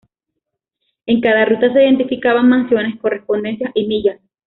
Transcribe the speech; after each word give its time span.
En 1.05 1.21
cada 1.21 1.45
ruta 1.45 1.71
se 1.71 1.83
identificaban 1.83 2.49
mansiones, 2.49 2.99
correspondencias 2.99 3.71
y 3.75 3.85
millas. 3.85 4.19